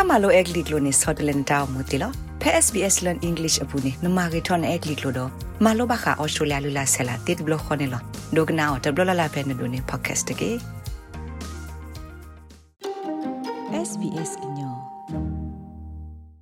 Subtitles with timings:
[0.00, 5.30] တာမလိုအက်လီကလိုနေဆော့တလန်တောင်းမတီလောဖဲ SBS learn english အပူနေနမဂီထွန်အက်လီကလိုတော့
[5.64, 8.02] မလိုဘခါအော်စတြေးလျလူလာဆလာတစ်ဘလခွန်နေလော
[8.36, 10.50] ဒုကနာတော့ဘလလာဖဲနေဒိုနေ podcast တကေ
[13.88, 14.74] SBS ညော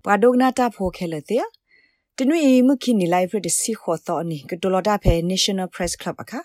[0.05, 1.47] ပဒုကနာတာဖိုခဲလက်တဲ့
[2.19, 6.41] တနွေမှုခိနီလိုက်ဖရဒစီခေါ်တော့နီကတိုလတာဖဲ National Press Club အခါ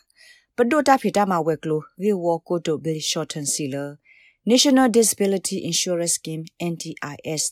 [0.58, 3.86] ပဒိုတာဖီတာမဝဲကလိုဝေဝကိုတိုဘီရှော့တန်စီလာ
[4.46, 7.44] National Disability Insurance Scheme NDIS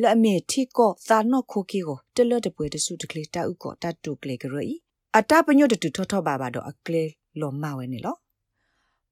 [0.00, 4.74] လက်အမေတီကိုသာနော့ခိုကီကိုတလတပွဲတစုတကလေးတာဥကိုတတုကလေးကရဤ
[5.16, 8.16] အတပညွတ်တူထောထောပါပါတော့အကလေးလောမဝဲနေလော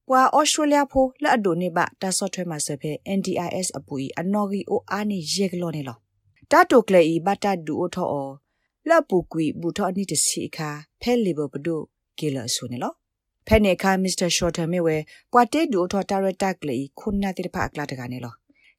[0.08, 5.98] ပွာဩစတြေးလျဖိုလက်အဒိုနေပါတာဆော့ထွဲမှာဆဖဲ NDIS အပူဤအနော်ဂီအိုအာနေရေကလောနေလော
[6.52, 8.30] တတုကလေးဤဘတာဒူအိုထောအော
[8.88, 11.80] လက်ပူကွီဘူထောအနိတစီခါဖဲလီဘပဒို
[12.18, 12.92] ကေလဆူနေလော
[13.48, 14.96] ဖဲနေခါမစ္စတာရှော့တာမေဝဲ
[15.32, 18.34] ပွာတေဒူထော်တာရတက်လေခုနာတိဖာအကလာတကနေလော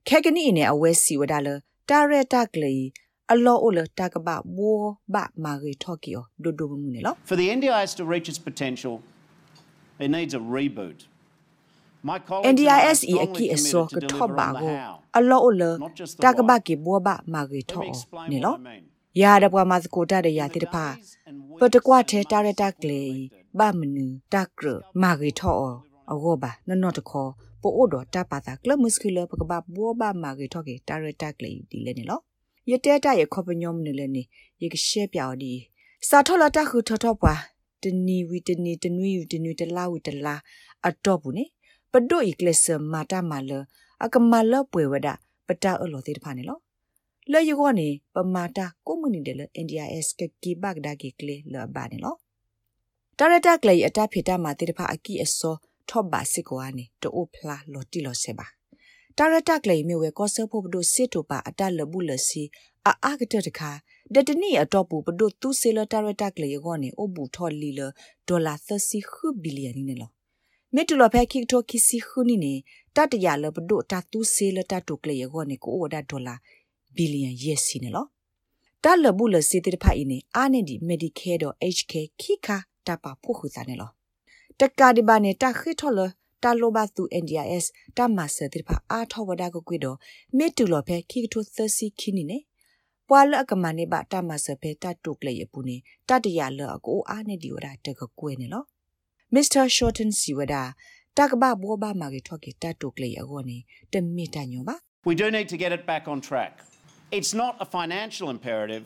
[0.08, 1.48] ခဲကနီနေအဝဲစီဝဒါလ
[1.90, 2.74] တာရတက်လေ
[3.32, 8.96] အလောအိုလတာကဘဘောဘမာရီထော်ကီယိုဒိုဒိုမှုနေလော For the NDIS to reach its potential
[10.04, 11.00] it needs a reboot
[12.52, 14.70] NDIS e aki eso ke thoba go
[15.18, 15.62] allo ol
[16.24, 17.82] ta ka ba ke bo ba ma ge tho
[18.32, 18.54] ne lo
[19.22, 20.86] ya da bwa ma ko ta de ya ti da pha
[21.62, 23.04] ပတကွာထဲတာရတက်လေ
[23.60, 24.64] ဘာမနူတက်ရ
[25.02, 25.54] မာဂီထော
[26.12, 27.28] အဝဘာနနောတခော
[27.62, 32.20] ပိုအိုဒတာပါတာကလမစကီလပကဘာဘောဘာမာဂီထောကေတာရတက်လေဒီလေနေလော
[32.72, 34.24] ယတဲတရခောပညုံနေလေနေ
[34.62, 35.54] ယကရှဲပြော်ဒီ
[36.10, 37.42] စာထောလာတခုထောထောပွား
[37.84, 40.36] တနီဝီတနီတနွီဝီတနွီတလာဝီတလာ
[40.88, 41.46] အတော့ဘူးနေ
[41.92, 43.52] ပဒိုဤကလစမာတာမာလ
[44.04, 45.08] အကမလပွေဝဒ
[45.48, 46.58] ပတာအလောသေးတဖာနေလော
[47.32, 52.16] လေယကောနေပမာတာကိုမနီတယ်လ NDIS ကကီဘက်ဒါကီကလေလဘာနေလော
[53.20, 55.56] တာရတာကလေအတာဖေတာမာတေတဖာအကီအစော
[55.90, 58.48] ထော့ဘာစစ်ကွာနေတိုးဖလာလော်တီလော်ဆေပါ
[59.18, 62.44] တာရတာကလေမြေဝဲကောဆဖို့ဘဒိုစစ်တိုပါအတလဘူးလစီ
[62.86, 63.72] အာအာကတတခါ
[64.14, 67.82] ဒတနီအတော့ပူဘဒိုသူဆေလတာရတာကလေကောနေအဘူထော်လီလ
[68.28, 70.10] ဒေါ်လာ30ခုဘီလီယံနေလော
[70.76, 72.54] မေတူလဖဲခိတိုခိစီခုနီနေ
[72.96, 76.36] တတရလဘဒိုတာသူဆေလတာတုကလေကောနေကိုအိုဒါဒေါ်လာ
[76.96, 78.06] ဘီလီယံရက်စီနေလော
[78.84, 83.92] တာလဘူးလစီတေဖိုင်နေအာနေဒီမက်ဒီကဲတော့ HK ခိခာ တပါဖို့ခုစားနေလော
[84.60, 86.00] တက္ကာဒီဘာနေတာခိထော်လ
[86.44, 87.66] တာလိုဘသူ NDIS
[87.98, 89.98] တမဆတေဖာအာထောဝဒါကိုကွေတော့
[90.38, 92.38] မေတူလောဖဲခိထို30ခိနီနေ
[93.10, 95.78] ပွာလအကမနေပါတမဆဖဲတတုကလေယပူနေ
[96.10, 98.64] တတရလအကိုအာနေဒီဝဒါတကကွေနေလော
[99.36, 99.64] Mr.
[99.76, 100.64] Shorten Siwada
[101.18, 103.58] တကဘဘောဘာမာကေထော့ကေတတုကလေယကိုနေ
[103.94, 104.76] တမီတညောပါ
[105.10, 106.54] We do need to get it back on track.
[107.18, 108.86] It's not a financial imperative.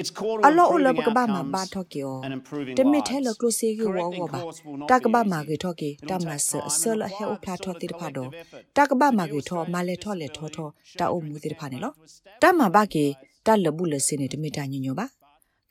[0.00, 3.36] It's core to အလောအလဘ improving ကဘာမဘာ outcomes ထော့ကေယော and improving တမီထဲလ lives.
[3.40, 5.30] ကလိုစီကေဝော Correcting ဝဘာ course will not တ be ကဘာ easy.
[5.32, 8.76] မာကေထော့ကေ It'll တမ take ဆ time ဆ and လဟေအ require ဖလာထော့တိဖာတော့ collective effort.
[8.76, 11.92] တကဘာမာကေထော့မာလေထော့လေထော့ထော့တာအုံမူတိဖာနေလော
[12.42, 13.04] တမဘာကေ
[13.46, 15.06] တလဘူးလစနေတမီတာညညောပါ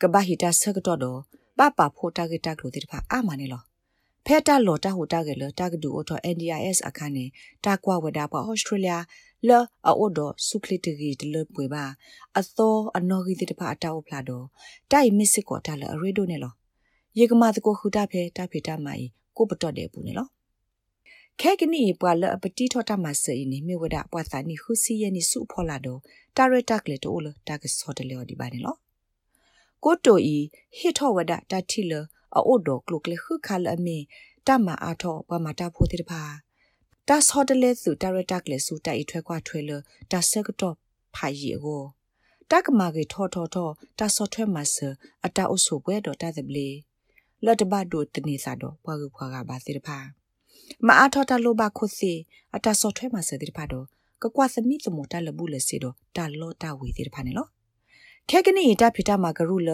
[0.02, 1.19] ကဘာဟီတာဆကတော့တော့
[1.58, 3.62] ပပဖို့တာကေတာကလိုတိဖာအာမနေလော
[4.25, 7.25] ဖဲတာလော်တာဟိုတာကလေတာကဒူအော်တို NDIS အခါနေ
[7.66, 8.94] တာကွာဝဒါပါဩစတြေးလျ
[9.47, 11.86] လော်အော်ဒိုဆုခလီတဂီတလပွေပါ
[12.40, 14.46] အသောအနော်ဂီတိတဖာအတောက်ဖလာတော့
[14.91, 16.53] တိုက်မစ်စစ်ကောတာလအရေဒိုနေလော
[17.19, 19.06] ယေကမာတကိုခူတာဖဲတာဖေတာမိုင်
[19.38, 20.28] ကိုပတော့တယ်ပူနေလော
[21.41, 26.00] ခဲကနီပွာလအပတိထောတာမဆေနီမေဝဒပွာသနီခုစီယနီစုဖောလာတော့
[26.38, 28.75] တာရတက်လေတိုလတာကစောတလေဒီပါနေလော
[29.84, 30.38] ကိုတိုဤ
[30.78, 31.94] ဟစ်ထောဝဒတာတီလ
[32.47, 33.97] အိုဒိုကလုကလေခုခါလအမီ
[34.47, 36.22] တမအားထောပမာတာဖိုတိတဖာ
[37.07, 39.72] တာဆော့တလေစုတာရတက်လေစုတိုက်ထွဲခွာထွဲလ
[40.12, 40.75] တာဆကတော့
[41.16, 41.84] ဖာရီကို
[42.51, 43.69] တကမာကေထောထောထော
[44.00, 44.75] တာဆော့ထွဲမဆ
[45.25, 46.69] အတာအုဆုပွဲတော့တာသပလီ
[47.46, 49.97] လတ်တဘတ်တို့တနေစာတော့ဘွားကူဖွာကပါတိတဖာ
[50.88, 52.12] မအားထောတာလိုပါခုစီ
[52.56, 53.85] အတာဆော့ထွဲမဆတိတဖာတော့
[54.22, 57.50] ကကွာသမီသမတာလဘူးလစီတော့တာလောတာဝေတိတဖာနေလို့
[58.31, 59.69] ခဲကနီတာဖီတာမာဂရုလ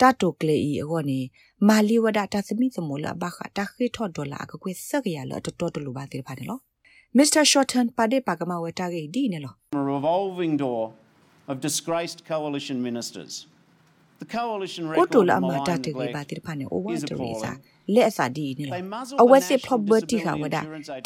[0.00, 1.20] တာတိုကလေဤအောနေ
[1.68, 6.60] မာလီဝဒတာသမိသမလဘခတာခိထော့ဒေါ်လာကကွေစကရလတတော်တလူပါတိဖာနေလို့
[7.18, 7.42] Mr.
[7.50, 10.82] Shorten ပါဒေပါကမဝတာဂေဒီနေလို့ A revolving door
[11.50, 13.32] of disgraced coalition ministers.
[14.22, 17.92] The coalition ကို record တို of လာမတာ malign တေကေပါ neglect တိဖာနေအိုဝါ is တရီစာ appalling.
[17.94, 18.82] လက်အစာဒီနေလို့
[19.22, 20.56] အဝက်စစ်ဖလဘတီခဝဒ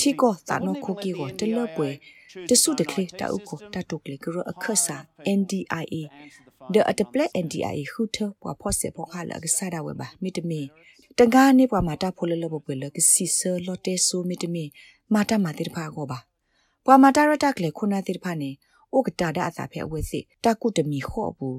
[0.00, 1.90] တီကိုတာနိုကိုကီကိုတလကွေ
[2.48, 4.96] တဆုတခလတာဥကိုတာတုကလေကရအခဆာ
[5.38, 5.96] NDIA
[6.74, 10.60] ဒအတပလက် NDIA ခုထပွားဖို့စေပေါ်ခါလကဆာဒဝဘမီတမီ
[11.18, 14.64] တကားနေပွားမာတာဖိုလလဘပွေလကစီဆာလော်တေဆူမီတမီ
[15.14, 16.18] မာတာမာတိဖာကိုပါ
[16.84, 18.50] ပွားမာတာရတက်လေခုနာတိဖာနေ
[18.94, 21.58] ဩကတာဒအစာဖဲအဝဲစစ်တကုတမီခော့ဘူး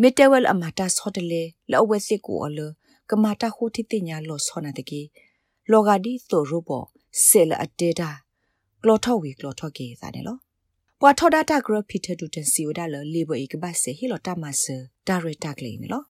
[0.00, 2.58] မီတဝဲလအမတာဆော့တလေလောဝဲစစ်ကိုအလ
[3.10, 5.00] ကမာတာခိုတိတင်ညာလောဆောနာတကေ
[5.70, 6.84] လောဂါဒီသို့ရဘော
[7.26, 8.10] ဆေလအတေတာ
[8.82, 10.38] ကလောထောဝီကလောထောကေစားတယ်လော
[11.02, 14.64] ပွာထောဒတာဂရဖီထဒူတန်စီဝဒါလလေဘဧကဘဆေဟီလိုတာမဆ
[15.08, 16.04] ဒါရတာကလေးနော်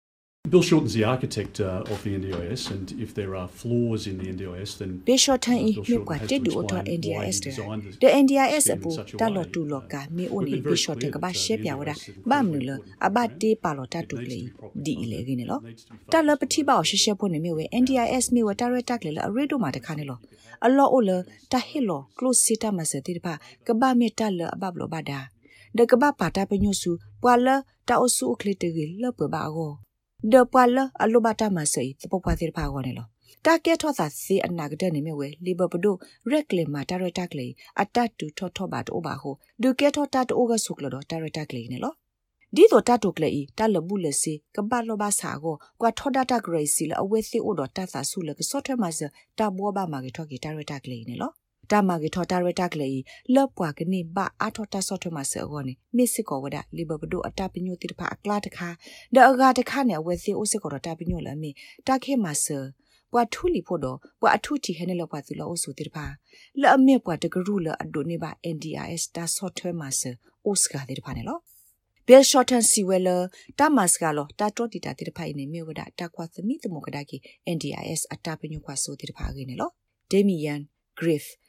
[0.49, 4.32] Bill Shorten's the architect uh, of the NDIS, and if there are flaws in the
[4.32, 7.50] NDIS, then Bill Shorten i mi kwa te du oto NDIS de.
[8.00, 11.58] De NDIS abu ta lo tu lo ka mi oni Bill Shorten ka ba she
[11.58, 11.94] pya wada
[12.25, 15.61] ba mnu lo a ba te pa lo ta tu le di ile gine lo.
[16.11, 18.81] Ta lo pati ba o she she pone mi we NDIS mi wa ta re
[18.82, 20.17] tak le a re do ma ta kane lo.
[20.62, 23.94] A lo o lo ta he lo close sita ma se te pa ka ba
[23.94, 25.29] mi ta lo aba ba blo ba da.
[25.76, 28.73] De ka ba pa ta pe nyosu pwa lo ta o su o kle te
[28.73, 29.81] gil lo pe ba go.
[30.32, 33.06] ဒပွာလအလုဘတာမဆိတပပွားသေးပါကောနေလော
[33.47, 35.97] တာကဲထောသာစီအနာကတဲ့နေမြဝဲလီဘပဒို
[36.31, 37.47] ရက်လေမာတာရတက်လေ
[37.81, 39.31] အတတ်တူထောထောပါတိုဘာဟု
[39.62, 41.94] ဒုကဲထောတတ်အိုကဆုကလောတာရတက်လေနေလော
[42.56, 49.00] ဒီတော့တတုကလေတလဘူးလစီကပတ်လောဘာစာကိုကွာထောဒတာဂရိစီလအဝဲစီအိုတော့တတ်သာဆုလကစောထွဲမှာစ
[49.38, 51.32] တဘောဘာမာကေထောကေတာရတက်လေနေလော
[51.70, 52.91] တာမာကေထောတာရတက်လေ
[53.35, 58.69] လော့ပွားကနေဘာအထောတာစောထွဲမှာဆောကောနေမစ်စစ်ကောဝဒလီဘဘဒိုအတပညိုတိတဖာအကလာတခါ
[59.15, 61.50] ဒေအဂါတခါနေဝဲစီအိုစစ်ကောတာပညိုလမေ
[61.87, 62.47] တာခေမှာဆ
[63.12, 66.06] ပွာထူလီဖို့တော့ပွာအထူတီဟဲနေလောက်ပါသူလို့ဆိုတိတဖာ
[66.61, 70.03] လောအမေပွာတကရူလအဒိုနေပါ NDIS တာဆော့ထွဲမှာဆ
[70.44, 71.38] အိုစကာတိတဖာနေလော
[72.06, 73.23] Bill Shorten Siweller
[73.59, 77.17] တာမတ်စကလောတာတော်တီတာတိတဖိုင်နေမြေဝဒတာကွာသမီတမောကဒါကီ
[77.55, 79.70] NDIS အတာပညုကွာဆိုတိတဖာခင်းနေလော
[80.11, 80.69] Damian Griff မြေဝဲ
[80.99, 81.47] First Nations Disability Network ပွာထူလီဖိုတာနောခိုကီကိုတလပွေတစု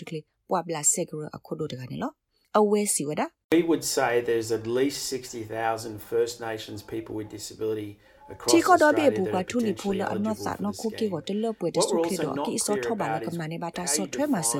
[0.00, 2.12] တကလေးပွာဘလာဆက်ဂရအခုဒိုတကနေလော
[2.58, 3.22] အဝဲစီဝဒ
[3.58, 7.90] We would say there's at least 60,000 First Nations people with disability
[8.50, 14.52] တီကိုတော့ဘေဘူကထူလီဖိုလအနော့စာနောခိုကီကိုတလပွေတစုခေတော့ကီစောထောပါလကမနေဘာတာဆော့ထွဲမှာဆ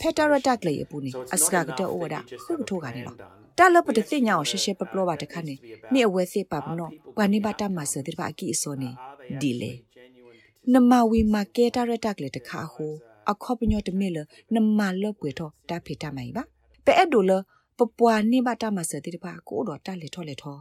[0.00, 5.54] ဖက်တာရတက်လေပူနီအစကကတဲ့ဩဝဒခုထိုးကနေလော တာလပတသိညာကိုရှေရှေပပလောပါတခါနေ
[5.92, 8.90] မြေအဝဲစေပါမနောကွာနေဘာတာမဆတဲ့ပါအကီအစောနေ
[9.40, 9.72] ဒီလေ
[10.72, 12.92] နမဝီမာကေတာရတက်လေတခါဟို
[13.30, 14.18] အခေါပညောတမေလ
[14.54, 16.42] နမလပွေတော့တာဖေတာမိုင်ပါ
[16.84, 17.32] ပဲအဲ့ဒိုလ
[17.78, 20.56] ပပွားနေဘာတာမဆတဲ့ပါကိုတော့တာလေထောလေထော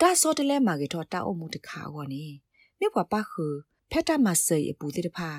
[0.00, 2.24] တာစောတလဲမာကေတော့တာအုံမှုတခါဟောနေ
[2.78, 3.44] မြေပွားပါခု
[3.90, 5.30] ဖက်တာမဆေအပူတဲ့ဖာ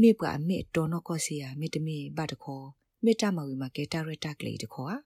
[0.00, 2.66] မြေပွားမြေတော်နောကောစီယာမြေတမေဘာတခေါ်
[3.04, 4.96] မြေတာမဝီမာကေတာရတက်လေတခေါ်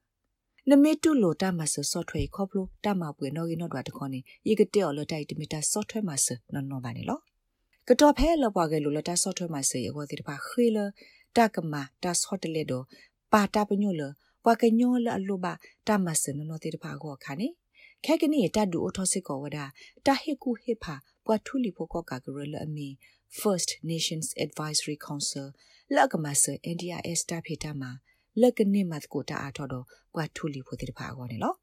[0.71, 4.21] နမေတုလိုတာမဆဆော့ထွဲခေါပလိုတာမပွေနော်ကြီးနော်ဒွာတခေါနေ
[4.51, 7.19] ဤကတဲ့လော်တိုက်တမီတာဆော့ထွဲမဆနော်နော်ပါနေလော
[7.89, 10.79] ကတော်ဖဲလောပွားကလိုလတာဆော့ထွဲမဆရေဘောတိတပါခေလ
[11.37, 12.83] တာကမာတာဆော့တလေဒို
[13.33, 14.03] ပါတာပညိုလ
[14.45, 15.53] ပွားကညောလအလိုပါ
[15.89, 17.49] တာမဆနော်နော်တိတပါကောခါနေ
[18.05, 19.59] ခဲကနီတတ်ဒူအထောစစ်ကောဝဒ
[20.07, 20.95] တာဟေကူဟေဖာ
[21.25, 22.89] ပွားထူလီဖို့ကောကာဂရလအမီ
[23.41, 25.47] First Nations Advisory Council
[25.95, 26.45] လကမဆ
[26.75, 27.91] NDIS တာဖေတာမှာ
[28.41, 29.85] လကနေမတ်ကိုတာအထော်တော့
[30.15, 31.55] ပွားထူလီဖို့တိတပါကောနေလော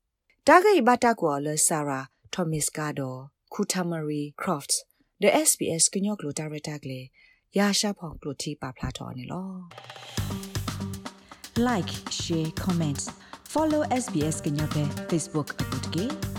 [0.48, 2.00] တာဂိဘတာကောလဆာရာ
[2.34, 3.16] ထော်မစ်ကာဒို
[3.54, 4.74] ကူတာမရီခရော့ဖ်
[5.22, 7.06] the SBS ကညော့ကလိုဒါရတာကလေး
[7.58, 9.50] ရာရှာဖောင်ကလိုတီပါဖလာတော်နေလော
[11.68, 13.06] like share comments
[13.54, 16.31] follow SBS ကညော့ပဲ Facebook အပုတ်ကေ